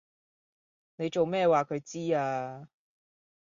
[0.95, 2.67] 你做咩話佢知呀